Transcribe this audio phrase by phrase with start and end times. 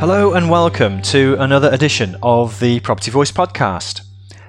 [0.00, 4.02] Hello and welcome to another edition of the Property Voice podcast.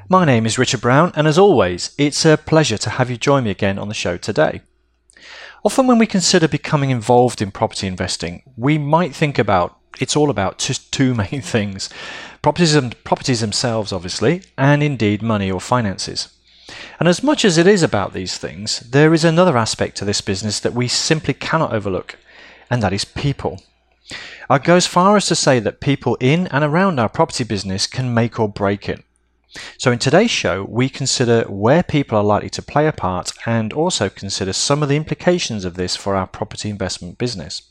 [0.09, 3.44] My name is Richard Brown, and as always, it's a pleasure to have you join
[3.45, 4.62] me again on the show today.
[5.63, 10.30] Often, when we consider becoming involved in property investing, we might think about it's all
[10.30, 11.89] about just two main things
[12.41, 16.30] properties, and properties themselves, obviously, and indeed money or finances.
[17.00, 20.22] And as much as it is about these things, there is another aspect to this
[20.22, 22.17] business that we simply cannot overlook,
[22.70, 23.64] and that is people.
[24.50, 27.88] I go as far as to say that people in and around our property business
[27.88, 29.03] can make or break it.
[29.78, 33.72] So, in today's show, we consider where people are likely to play a part and
[33.72, 37.62] also consider some of the implications of this for our property investment business.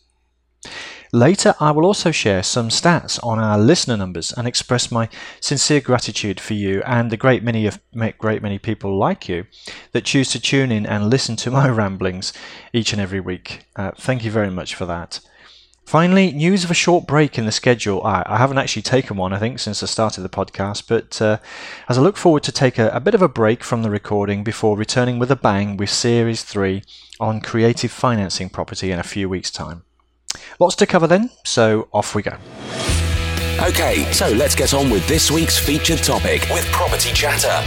[1.13, 5.09] Later, I will also share some stats on our listener numbers and express my
[5.41, 7.79] sincere gratitude for you and the great many of
[8.19, 9.47] great many people like you
[9.93, 12.33] that choose to tune in and listen to my ramblings
[12.73, 13.61] each and every week.
[13.77, 15.21] Uh, thank you very much for that.
[15.85, 18.03] Finally, news of a short break in the schedule.
[18.05, 21.39] I, I haven't actually taken one, I think, since I started the podcast, but uh,
[21.89, 24.43] as I look forward to take a, a bit of a break from the recording
[24.43, 26.83] before returning with a bang with Series 3
[27.21, 29.85] on creative financing property in a few weeks' time.
[30.59, 32.39] Lots to cover then, so off we go.
[33.61, 37.63] Okay, so let's get on with this week's featured topic with Property Chatter.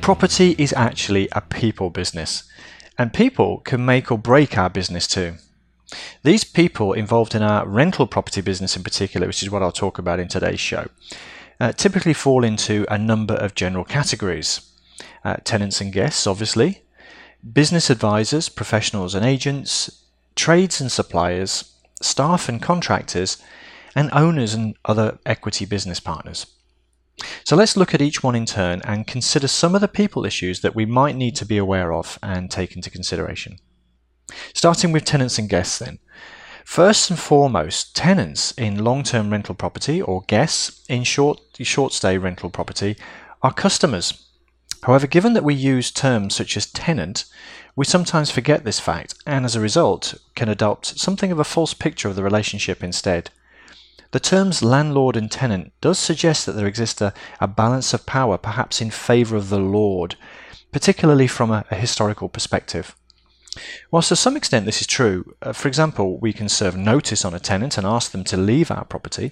[0.00, 2.44] Property is actually a people business.
[3.00, 5.36] And people can make or break our business too.
[6.22, 9.98] These people involved in our rental property business in particular, which is what I'll talk
[9.98, 10.86] about in today's show,
[11.58, 14.70] uh, typically fall into a number of general categories.
[15.24, 16.82] Uh, tenants and guests, obviously,
[17.50, 20.04] business advisors, professionals and agents,
[20.36, 21.72] trades and suppliers,
[22.02, 23.42] staff and contractors,
[23.96, 26.44] and owners and other equity business partners.
[27.44, 30.60] So let's look at each one in turn and consider some of the people issues
[30.60, 33.58] that we might need to be aware of and take into consideration.
[34.54, 35.98] Starting with tenants and guests then.
[36.64, 42.48] First and foremost, tenants in long-term rental property or guests in short short stay rental
[42.50, 42.96] property
[43.42, 44.26] are customers.
[44.84, 47.24] However, given that we use terms such as tenant,
[47.76, 51.74] we sometimes forget this fact and as a result can adopt something of a false
[51.74, 53.30] picture of the relationship instead.
[54.12, 58.38] The terms landlord and tenant does suggest that there exists a, a balance of power,
[58.38, 60.16] perhaps in favour of the lord,
[60.72, 62.96] particularly from a, a, historical perspective.
[63.92, 67.34] Whilst to some extent this is true, uh, for example, we can serve notice on
[67.34, 69.30] a tenant and ask them to leave our property.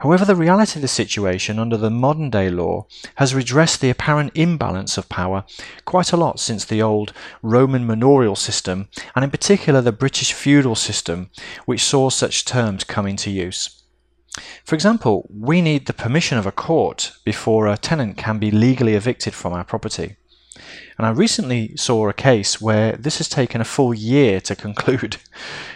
[0.00, 2.86] However, the reality of the situation under the modern day law
[3.16, 5.44] has redressed the apparent imbalance of power
[5.84, 10.74] quite a lot since the old Roman manorial system, and in particular the British feudal
[10.74, 11.30] system,
[11.66, 13.78] which saw such terms come into use.
[14.64, 18.94] For example, we need the permission of a court before a tenant can be legally
[18.94, 20.16] evicted from our property.
[20.98, 25.16] And I recently saw a case where this has taken a full year to conclude,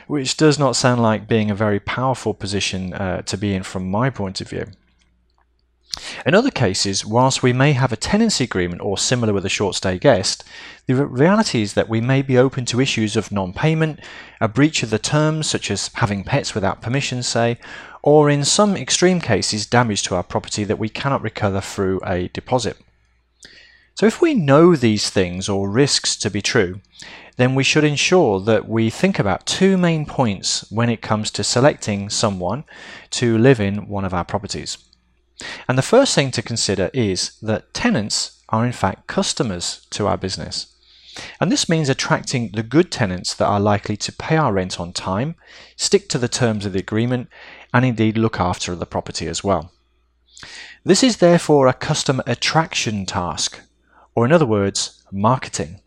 [0.06, 3.90] which does not sound like being a very powerful position uh, to be in from
[3.90, 4.66] my point of view.
[6.26, 9.74] In other cases, whilst we may have a tenancy agreement or similar with a short
[9.74, 10.44] stay guest,
[10.86, 14.00] the reality is that we may be open to issues of non payment,
[14.40, 17.58] a breach of the terms, such as having pets without permission, say,
[18.06, 22.28] or in some extreme cases, damage to our property that we cannot recover through a
[22.28, 22.78] deposit.
[23.94, 26.80] So, if we know these things or risks to be true,
[27.36, 31.42] then we should ensure that we think about two main points when it comes to
[31.42, 32.62] selecting someone
[33.10, 34.78] to live in one of our properties.
[35.68, 40.16] And the first thing to consider is that tenants are in fact customers to our
[40.16, 40.75] business.
[41.40, 44.92] And this means attracting the good tenants that are likely to pay our rent on
[44.92, 45.36] time,
[45.76, 47.28] stick to the terms of the agreement,
[47.72, 49.72] and indeed look after the property as well.
[50.84, 53.60] This is therefore a customer attraction task,
[54.14, 55.80] or in other words, marketing.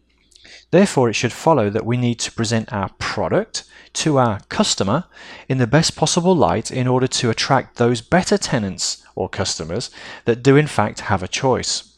[0.72, 5.06] Therefore, it should follow that we need to present our product to our customer
[5.48, 9.90] in the best possible light in order to attract those better tenants or customers
[10.26, 11.98] that do in fact have a choice.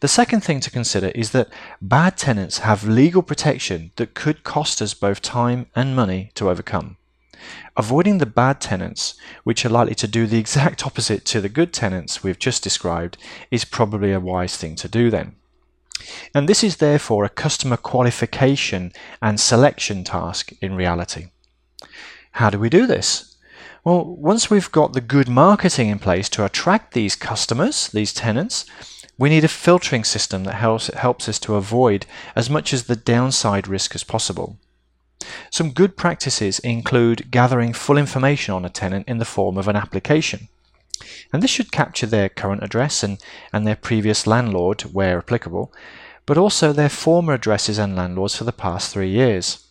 [0.00, 1.48] The second thing to consider is that
[1.80, 6.96] bad tenants have legal protection that could cost us both time and money to overcome.
[7.76, 11.72] Avoiding the bad tenants, which are likely to do the exact opposite to the good
[11.72, 13.16] tenants we've just described,
[13.50, 15.36] is probably a wise thing to do then.
[16.34, 21.28] And this is therefore a customer qualification and selection task in reality.
[22.32, 23.36] How do we do this?
[23.84, 28.66] Well, once we've got the good marketing in place to attract these customers, these tenants,
[29.16, 32.96] we need a filtering system that helps, helps us to avoid as much as the
[32.96, 34.58] downside risk as possible.
[35.50, 39.76] Some good practices include gathering full information on a tenant in the form of an
[39.76, 40.48] application.
[41.32, 43.18] And this should capture their current address and,
[43.52, 45.72] and their previous landlord, where applicable,
[46.26, 49.66] but also their former addresses and landlords for the past three years,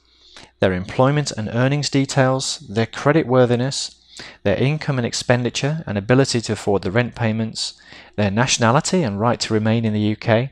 [0.60, 3.96] their employment and earnings details, their credit worthiness,
[4.44, 7.74] their income and expenditure and ability to afford the rent payments,
[8.16, 10.50] their nationality and right to remain in the UK,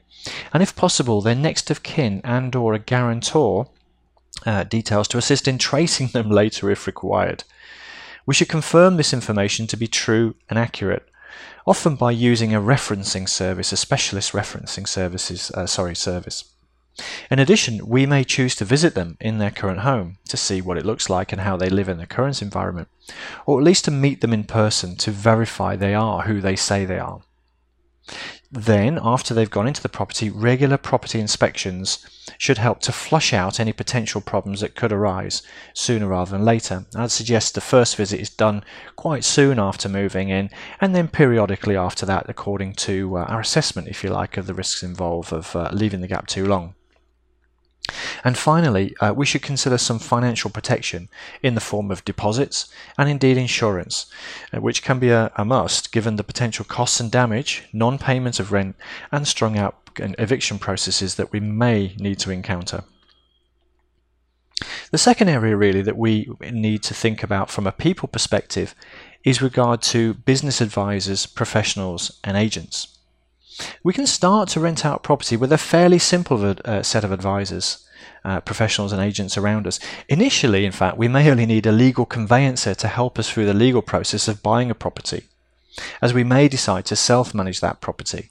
[0.53, 3.67] and if possible, their next of kin and or a guarantor
[4.45, 7.43] uh, details to assist in tracing them later if required.
[8.25, 11.09] We should confirm this information to be true and accurate,
[11.65, 16.50] often by using a referencing service, a specialist referencing services, uh, sorry, service.
[17.29, 20.77] In addition, we may choose to visit them in their current home to see what
[20.77, 22.89] it looks like and how they live in their current environment,
[23.45, 26.83] or at least to meet them in person to verify they are who they say
[26.83, 27.21] they are.
[28.51, 32.05] Then, after they've gone into the property, regular property inspections
[32.37, 35.41] should help to flush out any potential problems that could arise
[35.73, 36.85] sooner rather than later.
[36.93, 38.65] I'd suggest the first visit is done
[38.97, 40.49] quite soon after moving in,
[40.81, 44.53] and then periodically after that, according to uh, our assessment, if you like, of the
[44.53, 46.75] risks involved of uh, leaving the gap too long.
[48.23, 51.09] And finally, uh, we should consider some financial protection
[51.41, 54.05] in the form of deposits and indeed insurance,
[54.53, 58.39] uh, which can be a, a, must given the potential costs and damage, non payment
[58.39, 58.75] of rent,
[59.11, 62.83] and strung out eviction processes that we may need to encounter.
[64.91, 68.75] The second area, really, that we need to think about from a people perspective
[69.23, 72.99] is regard to business advisors, professionals, and agents.
[73.83, 77.85] We can start to rent out property with a fairly simple uh, set of advisors,
[78.23, 79.79] uh, professionals, and agents around us.
[80.07, 83.53] Initially, in fact, we may only need a legal conveyancer to help us through the
[83.53, 85.23] legal process of buying a property,
[86.01, 88.29] as we may decide to self manage that property.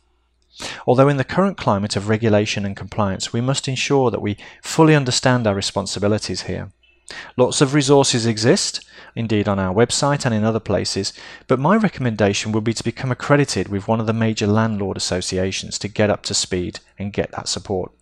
[0.86, 4.94] Although in the current climate of regulation and compliance, we must ensure that we fully
[4.94, 6.70] understand our responsibilities here.
[7.36, 8.84] Lots of resources exist,
[9.14, 11.12] indeed on our website and in other places,
[11.46, 15.78] but my recommendation would be to become accredited with one of the major landlord associations
[15.78, 17.92] to get up to speed and get that support.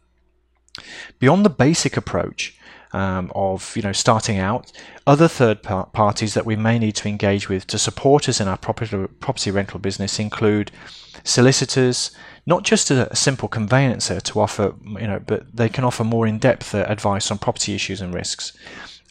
[1.19, 2.57] Beyond the basic approach
[2.93, 4.73] um, of you know starting out,
[5.07, 8.49] other third par- parties that we may need to engage with to support us in
[8.49, 10.71] our property, property rental business include
[11.25, 12.13] solicitors,
[12.47, 16.75] not just a, simple conveyancer to offer, you know, but they can offer more in-depth
[16.75, 18.53] uh, advice on property issues and risks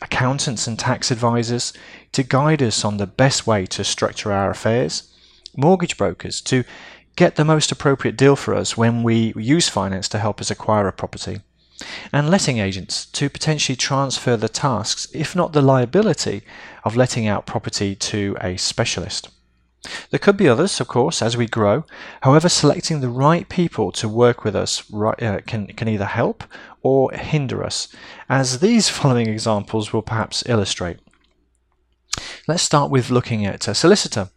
[0.01, 1.73] accountants and tax advisors
[2.11, 5.13] to guide us on the best way to structure our affairs,
[5.55, 6.63] mortgage brokers to
[7.15, 10.87] get the most appropriate deal for us when we use finance to help us acquire
[10.87, 11.41] a property,
[12.13, 16.43] and letting agents to potentially transfer the tasks, if not the liability,
[16.83, 19.29] of letting out property to a specialist.
[20.09, 21.85] There could be others, of course, as we grow.
[22.21, 26.43] However, selecting the right people to work with us uh, can, can either help
[26.81, 27.87] or hinder us,
[28.29, 30.97] as these following examples will perhaps illustrate.
[32.47, 34.29] Let's start with looking at a solicitor.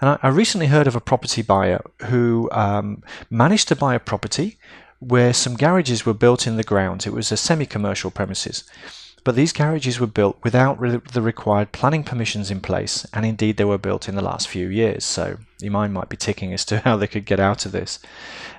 [0.00, 4.00] And I, I recently heard of a property buyer who um, managed to buy a
[4.00, 4.58] property
[5.00, 7.06] where some garages were built in the ground.
[7.06, 8.64] It was a semi commercial premises.
[9.24, 13.56] But these garages were built without re- the required planning permissions in place, and indeed
[13.56, 15.04] they were built in the last few years.
[15.04, 17.98] So your mind might be ticking as to how they could get out of this,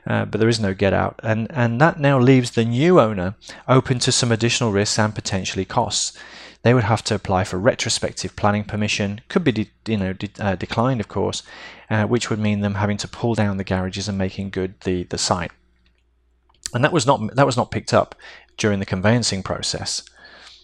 [0.05, 3.35] uh, but there is no get out, and and that now leaves the new owner
[3.67, 6.17] open to some additional risks and potentially costs.
[6.61, 10.55] They would have to apply for retrospective planning permission, could be you know de- uh,
[10.55, 11.41] declined, of course,
[11.89, 15.03] uh, which would mean them having to pull down the garages and making good the
[15.05, 15.51] the site.
[16.73, 18.13] And that was not that was not picked up
[18.57, 20.03] during the conveyancing process.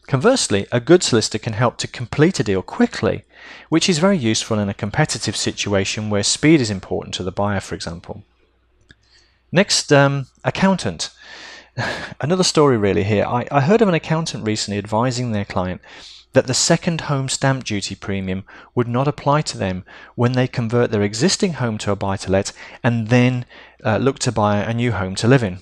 [0.08, 3.24] Conversely, a good solicitor can help to complete a deal quickly,
[3.70, 7.60] which is very useful in a competitive situation where speed is important to the buyer,
[7.60, 8.24] for example.
[9.52, 11.10] Next, um, accountant.
[12.22, 13.26] Another story, really, here.
[13.26, 15.82] I, I heard of an accountant recently advising their client
[16.34, 18.44] that the second home stamp duty premium
[18.76, 22.30] would not apply to them when they convert their existing home to a buy to
[22.30, 22.52] let
[22.84, 23.46] and then
[23.84, 25.60] uh, look to buy a new home to live in.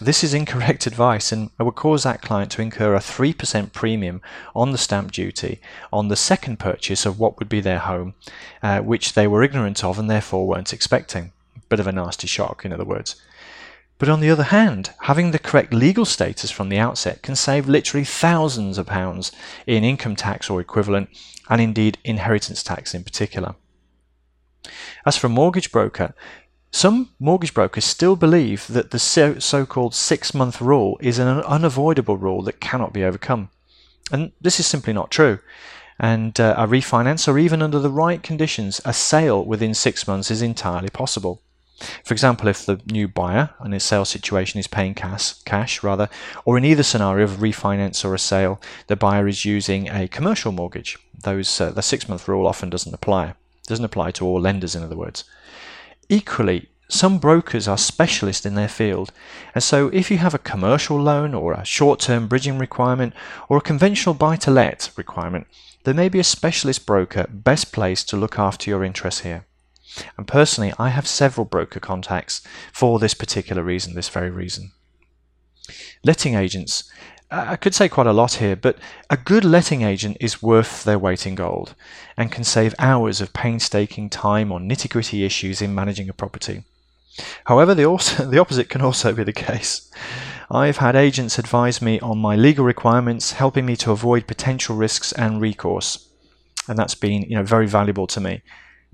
[0.00, 4.22] This is incorrect advice and would cause that client to incur a 3% premium
[4.54, 5.60] on the stamp duty
[5.92, 8.14] on the second purchase of what would be their home,
[8.62, 11.32] uh, which they were ignorant of and therefore weren't expecting.
[11.68, 13.16] Bit of a nasty shock, in other words.
[13.98, 17.68] But on the other hand, having the correct legal status from the outset can save
[17.68, 19.32] literally thousands of pounds
[19.66, 21.08] in income tax or equivalent,
[21.50, 23.56] and indeed inheritance tax in particular.
[25.04, 26.14] As for mortgage broker,
[26.70, 32.16] some mortgage brokers still believe that the so called six month rule is an unavoidable
[32.16, 33.50] rule that cannot be overcome.
[34.12, 35.38] And this is simply not true.
[35.98, 40.30] and uh, a refinance, or even under the right conditions, a sale within six months
[40.30, 41.42] is entirely possible.
[42.04, 46.08] For example, if the new buyer in a sale situation is paying cash, cash rather,
[46.44, 50.52] or in either scenario of refinance or a sale, the buyer is using a commercial
[50.52, 50.98] mortgage.
[51.20, 53.34] Those uh, the six-month rule often doesn't apply.
[53.66, 55.24] Doesn't apply to all lenders, in other words.
[56.08, 59.12] Equally, some brokers are specialists in their field,
[59.54, 63.12] and so if you have a commercial loan or a short-term bridging requirement
[63.48, 65.46] or a conventional buy-to-let requirement,
[65.84, 69.44] there may be a specialist broker best placed to look after your interests here.
[70.16, 72.40] And personally, I have several broker contacts
[72.72, 74.72] for this particular reason, this very reason.
[76.04, 76.90] Letting agents.
[77.30, 78.78] I could say quite a lot here, but
[79.10, 81.74] a good letting agent is worth their weight in gold
[82.16, 86.64] and can save hours of painstaking time on nitty gritty issues in managing a property.
[87.44, 89.90] However, the, also, the opposite can also be the case.
[90.50, 95.12] I've had agents advise me on my legal requirements, helping me to avoid potential risks
[95.12, 96.08] and recourse.
[96.66, 98.40] And that's been you know, very valuable to me.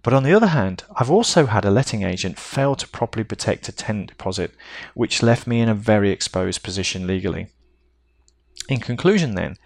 [0.02, 3.68] But on the other hand, I've also had a letting agent fail to properly protect
[3.68, 4.50] a tenant deposit,
[4.94, 7.46] which left me in a very exposed position legally.
[8.68, 9.56] In conclusion, then,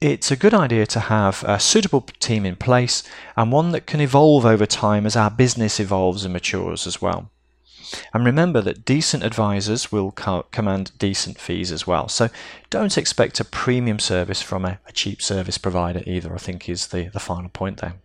[0.00, 3.02] it's a good idea to have a suitable team in place
[3.36, 7.30] and one that can evolve over time as our business evolves and matures as well.
[8.14, 12.08] And remember that decent advisors will co- command decent fees as well.
[12.08, 12.28] So
[12.70, 16.88] don't expect a premium service from a, a cheap service provider either, I think is
[16.88, 17.96] the, the final point there.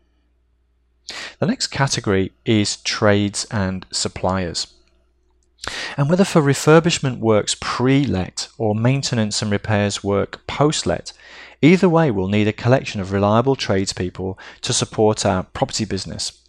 [1.40, 4.68] The next category is trades and suppliers.
[5.98, 11.14] And whether for refurbishment works pre let or maintenance and repairs work post let,
[11.62, 16.42] either way we'll need a collection of reliable tradespeople to support our property business.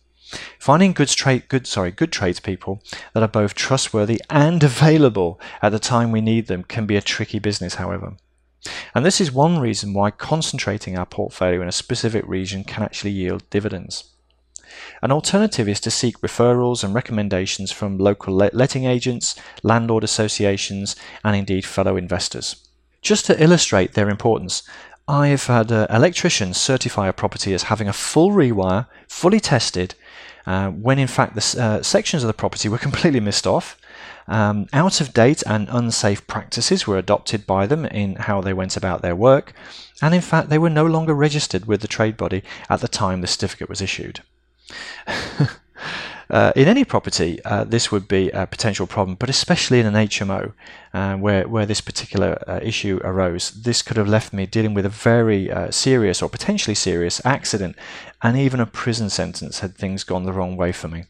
[0.58, 2.82] Finding good, sorry, good tradespeople
[3.14, 7.02] that are both trustworthy and available at the time we need them can be a
[7.02, 8.16] tricky business, however.
[8.94, 13.12] And this is one reason why concentrating our portfolio in a specific region can actually
[13.12, 14.10] yield dividends.
[15.02, 21.36] An alternative is to seek referrals and recommendations from local letting agents, landlord associations, and
[21.36, 22.56] indeed fellow investors.
[23.02, 24.62] Just to illustrate their importance,
[25.08, 29.94] I've had uh, electricians certify a property as having a full rewire, fully tested,
[30.46, 33.78] uh, when in fact the uh, sections of the property were completely missed off.
[34.28, 38.76] Um, out of date and unsafe practices were adopted by them in how they went
[38.76, 39.52] about their work,
[40.02, 43.20] and in fact, they were no longer registered with the trade body at the time
[43.20, 44.22] the certificate was issued.
[46.28, 49.94] Uh, in any property, uh, this would be a potential problem, but especially in an
[49.94, 50.52] HMO,
[50.92, 54.84] uh, where where this particular uh, issue arose, this could have left me dealing with
[54.84, 57.76] a very uh, serious or potentially serious accident,
[58.22, 61.04] and even a prison sentence had things gone the wrong way for me.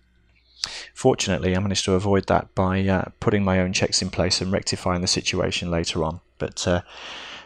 [0.92, 4.52] Fortunately, I managed to avoid that by uh, putting my own checks in place and
[4.52, 6.20] rectifying the situation later on.
[6.38, 6.66] But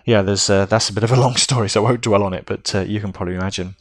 [0.05, 2.47] yeah, there's that's a bit of a long story, so I won't dwell on it.
[2.47, 3.77] But you can probably imagine.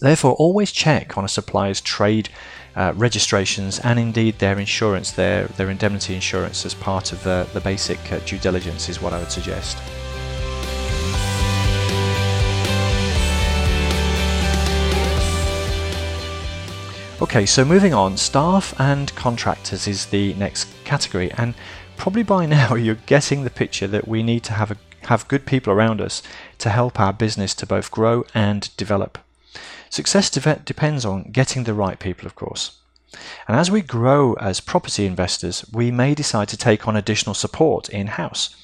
[0.00, 2.30] Therefore, always check on a supplier's trade
[2.74, 7.60] uh, registrations and indeed their insurance, their, their indemnity insurance as part of the, the
[7.60, 9.76] basic uh, due diligence is what I would suggest.
[17.20, 21.54] Okay, so moving on, staff and contractors is the next category, and
[21.98, 25.44] probably by now you're getting the picture that we need to have a, have good
[25.44, 26.22] people around us
[26.56, 29.18] to help our business to both grow and develop.
[29.90, 32.78] Success de- depends on getting the right people, of course.
[33.48, 37.88] And as we grow as property investors, we may decide to take on additional support
[37.88, 38.54] in house,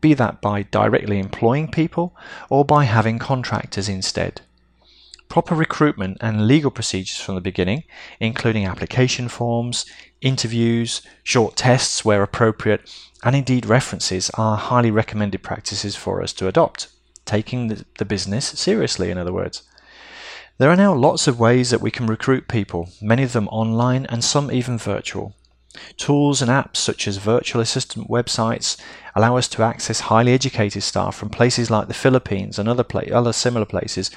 [0.00, 2.16] be that by directly employing people
[2.50, 4.40] or by having contractors instead.
[5.28, 7.84] Proper recruitment and legal procedures from the beginning,
[8.18, 9.86] including application forms,
[10.20, 16.48] interviews, short tests where appropriate, and indeed references, are highly recommended practices for us to
[16.48, 16.88] adopt,
[17.24, 19.62] taking the, the business seriously, in other words.
[20.58, 24.04] There are now lots of ways that we can recruit people, many of them online
[24.06, 25.34] and some even virtual.
[25.96, 28.76] Tools and apps such as virtual assistant websites
[29.14, 33.10] allow us to access highly educated staff from places like the Philippines and other, pla-
[33.10, 34.10] other similar places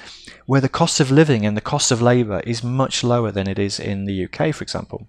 [0.44, 3.58] where the cost of living and the cost of labour is much lower than it
[3.58, 5.08] is in the UK, for example.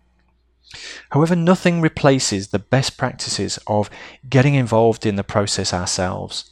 [1.10, 3.90] However, nothing replaces the best practices of
[4.30, 6.50] getting involved in the process ourselves.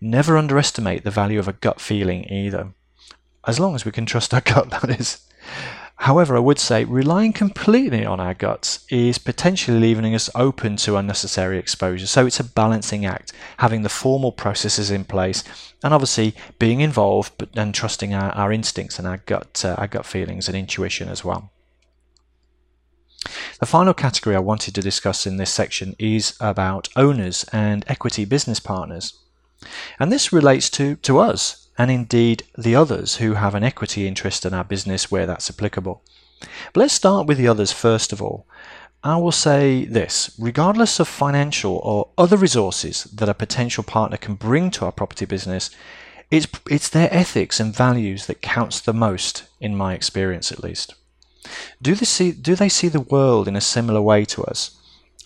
[0.00, 2.72] Never underestimate the value of a gut feeling either
[3.46, 5.20] as long as we can trust our gut, that is.
[5.96, 10.96] However, I would say relying completely on our guts is potentially leaving us open to
[10.96, 12.06] unnecessary exposure.
[12.06, 15.44] So it's a balancing act, having the formal processes in place,
[15.82, 19.86] and obviously being involved, but and trusting our, our instincts and our gut, uh, our
[19.86, 21.52] gut feelings and intuition as well.
[23.60, 28.24] The final category I wanted to discuss in this section is about owners and equity
[28.24, 29.18] business partners.
[29.98, 34.46] And this relates to, to us and indeed the others who have an equity interest
[34.46, 36.02] in our business where that's applicable.
[36.72, 38.46] But let's start with the others first of all.
[39.02, 44.34] I will say this regardless of financial or other resources that a potential partner can
[44.34, 45.70] bring to our property business,
[46.30, 50.94] it's, it's their ethics and values that counts the most, in my experience at least.
[51.82, 54.70] Do they, see, do they see the world in a similar way to us?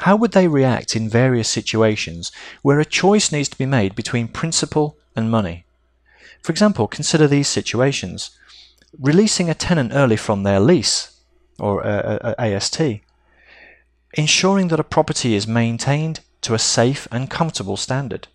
[0.00, 4.28] How would they react in various situations where a choice needs to be made between
[4.28, 5.64] principle and money?
[6.42, 8.30] For example, consider these situations.
[8.98, 11.20] Releasing a tenant early from their lease,
[11.58, 12.80] or uh, uh, uh, a, a, a AST,
[14.14, 18.28] ensuring that a property is maintained to a safe and comfortable standard,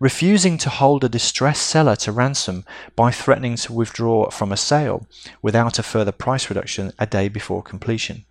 [0.00, 2.64] refusing to hold a distressed seller to ransom
[2.96, 5.06] by threatening to withdraw from a sale
[5.40, 8.24] without a further price reduction a day before completion.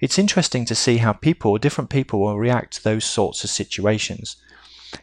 [0.00, 4.36] It's interesting to see how people, different people, will react to those sorts of situations.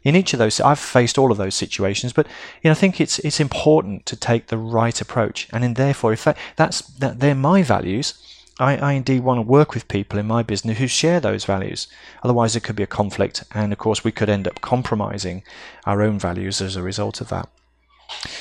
[0.03, 2.27] In each of those, I've faced all of those situations, but
[2.61, 6.13] you know, I think it's it's important to take the right approach, and in therefore,
[6.13, 8.13] if that, that's that they're my values,
[8.59, 11.87] I, I indeed want to work with people in my business who share those values.
[12.23, 15.43] Otherwise, there could be a conflict, and of course, we could end up compromising
[15.85, 17.49] our own values as a result of that.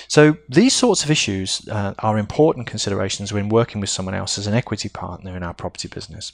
[0.08, 4.46] So these sorts of issues uh, are important considerations when working with someone else as
[4.46, 6.32] an equity partner in our property business.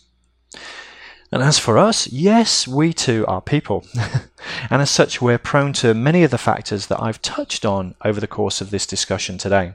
[1.31, 3.85] And as for us, yes, we too are people.
[4.71, 8.19] and as such, we're prone to many of the factors that I've touched on over
[8.19, 9.75] the course of this discussion today.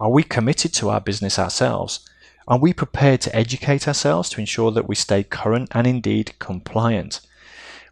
[0.00, 2.00] Are we committed to our business ourselves?
[2.48, 7.20] Are we prepared to educate ourselves to ensure that we stay current and indeed compliant?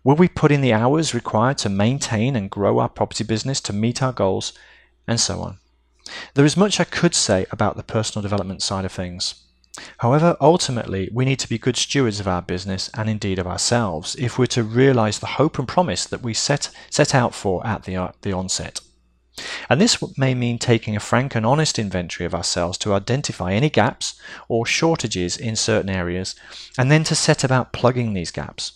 [0.02, 3.72] Will we put in the hours required to maintain and grow our property business to
[3.72, 4.52] meet our goals,
[5.06, 5.58] and so on?
[6.34, 9.45] There is much I could say about the personal development side of things.
[9.98, 14.16] However, ultimately, we need to be good stewards of our business and indeed of ourselves
[14.16, 17.84] if we're to realize the hope and promise that we set, set out for at
[17.84, 18.80] the, uh, the onset.
[19.68, 23.68] And this may mean taking a frank and honest inventory of ourselves to identify any
[23.68, 26.34] gaps or shortages in certain areas,
[26.78, 28.72] and then to set about plugging these gaps.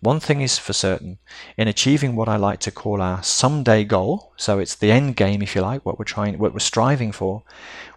[0.00, 1.18] One thing is for certain
[1.56, 5.42] in achieving what I like to call our someday goal, so it's the end game,
[5.42, 7.42] if you like, what we're trying, what we're striving for,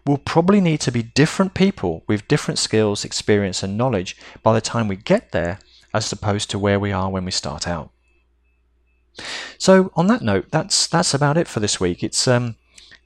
[0.06, 4.62] we'll probably need to be different people with different skills, experience, and knowledge by the
[4.62, 5.60] time we get there,
[5.94, 7.92] as opposed to where we are when we start out.
[9.58, 12.04] So, on that note, that's that's about it for this week.
[12.04, 12.56] It's um,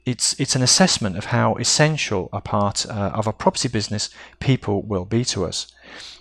[0.05, 4.81] it's it's an assessment of how essential a part uh, of a property business people
[4.81, 5.67] will be to us.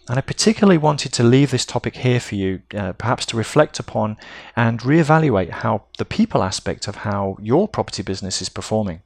[0.08, 3.78] And I particularly wanted to leave this topic here for you, uh, perhaps to reflect
[3.78, 4.16] upon
[4.56, 9.02] and reevaluate how the people aspect of how your property business is performing.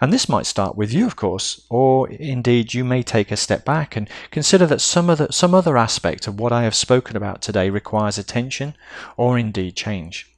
[0.00, 3.64] And this might start with you, of course, or indeed you may take a step
[3.64, 7.42] back and consider that some other, some other aspect of what I have spoken about
[7.42, 8.74] today requires attention
[9.16, 10.31] or indeed change.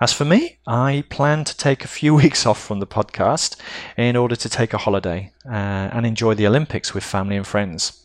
[0.00, 3.56] As for me, I plan to take a few weeks off from the podcast
[3.96, 8.02] in order to take a holiday uh, and enjoy the Olympics with family and friends.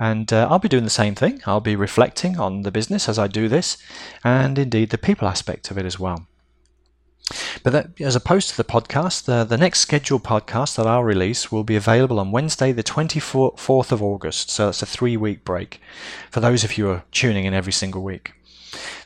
[0.00, 1.40] And uh, I'll be doing the same thing.
[1.46, 3.78] I'll be reflecting on the business as I do this,
[4.24, 6.26] and indeed the people aspect of it as well.
[7.62, 11.50] But that, as opposed to the podcast, the, the next scheduled podcast that I'll release
[11.50, 14.50] will be available on Wednesday, the 24th of August.
[14.50, 15.80] So that's a three week break
[16.30, 18.32] for those of you who are tuning in every single week.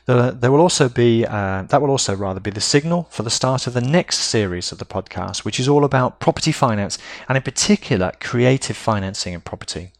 [0.05, 3.67] There, will also be uh, that will also rather be the signal for the start
[3.67, 7.43] of the next series of the podcast, which is all about property finance and in
[7.43, 9.91] particular creative financing in property.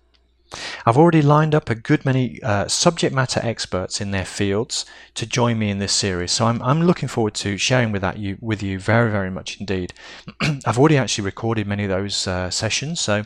[0.86, 4.86] I've already lined up a good many uh, subject matter experts in their fields
[5.16, 8.18] to join me in this series, so I'm, I'm looking forward to sharing with that
[8.18, 9.94] you with you very very much indeed.
[10.66, 13.24] I've already actually recorded many of those uh, sessions, so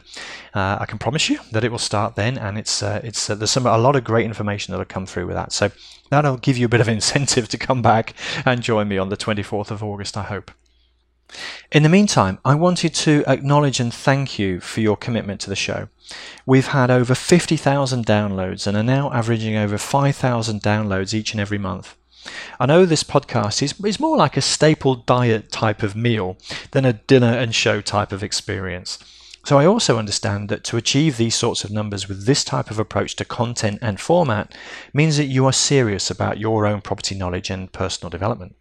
[0.53, 3.35] uh, I can promise you that it will start then, and it's uh, it's uh,
[3.35, 5.51] there's some a lot of great information that'll come through with that.
[5.51, 5.71] So
[6.09, 8.13] that'll give you a bit of incentive to come back
[8.45, 10.17] and join me on the 24th of August.
[10.17, 10.51] I hope.
[11.71, 15.55] In the meantime, I wanted to acknowledge and thank you for your commitment to the
[15.55, 15.87] show.
[16.45, 21.57] We've had over 50,000 downloads and are now averaging over 5,000 downloads each and every
[21.57, 21.95] month.
[22.59, 26.37] I know this podcast is, is more like a staple diet type of meal
[26.71, 28.99] than a dinner and show type of experience.
[29.45, 32.79] So I also understand that to achieve these sorts of numbers with this type of
[32.79, 34.55] approach to content and format
[34.93, 38.55] means that you are serious about your own property knowledge and personal development.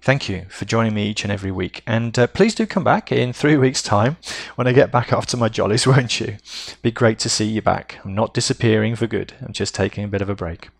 [0.00, 1.82] Thank you for joining me each and every week.
[1.86, 4.16] And uh, please do come back in three weeks' time
[4.54, 6.36] when I get back after my jollies, won't you?
[6.82, 7.98] Be great to see you back.
[8.04, 10.70] I'm not disappearing for good, I'm just taking a bit of a break.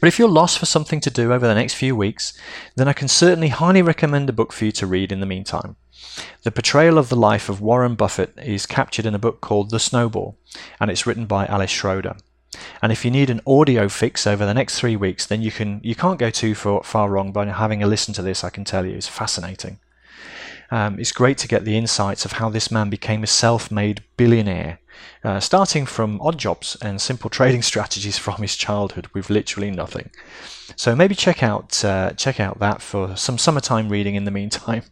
[0.00, 2.32] But if you're lost for something to do over the next few weeks,
[2.76, 5.76] then I can certainly highly recommend a book for you to read in the meantime.
[6.44, 9.78] The portrayal of the life of Warren Buffett is captured in a book called The
[9.78, 10.36] Snowball,
[10.80, 12.16] and it's written by Alice Schroeder.
[12.82, 15.80] And if you need an audio fix over the next three weeks, then you can
[15.82, 18.44] you can't go too far, far wrong by having a listen to this.
[18.44, 19.78] I can tell you, it's fascinating.
[20.70, 24.80] Um, it's great to get the insights of how this man became a self-made billionaire,
[25.22, 30.10] uh, starting from odd jobs and simple trading strategies from his childhood with literally nothing.
[30.74, 34.82] So maybe check out uh, check out that for some summertime reading in the meantime.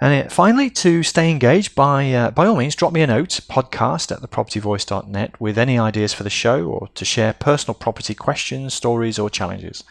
[0.00, 3.40] And uh, finally, to stay engaged, by uh, by all means, drop me a note,
[3.48, 8.74] podcast at thepropertyvoice.net, with any ideas for the show or to share personal property questions,
[8.74, 9.84] stories, or challenges.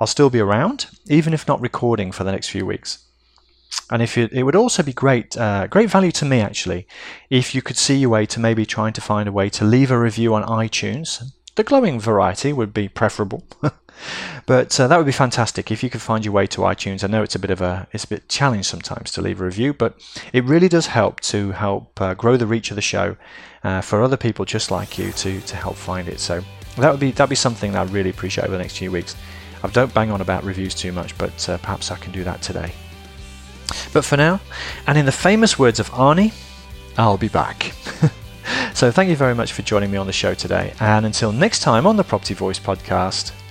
[0.00, 3.04] I'll still be around, even if not recording for the next few weeks.
[3.90, 6.86] And if it, it would also be great, uh, great value to me actually,
[7.28, 9.90] if you could see your way to maybe trying to find a way to leave
[9.90, 11.22] a review on iTunes.
[11.56, 13.44] The glowing variety would be preferable.
[14.46, 17.04] But uh, that would be fantastic if you could find your way to iTunes.
[17.04, 19.44] I know it's a bit of a it's a bit challenge sometimes to leave a
[19.44, 20.00] review, but
[20.32, 23.16] it really does help to help uh, grow the reach of the show
[23.62, 26.20] uh, for other people just like you to to help find it.
[26.20, 26.42] So
[26.76, 29.16] that would be that'd be something that I'd really appreciate over the next few weeks.
[29.62, 32.40] I don't bang on about reviews too much, but uh, perhaps I can do that
[32.40, 32.72] today.
[33.92, 34.40] But for now,
[34.86, 36.32] and in the famous words of Arnie,
[36.96, 37.72] I'll be back.
[38.74, 41.60] so thank you very much for joining me on the show today, and until next
[41.60, 43.32] time on the Property Voice podcast,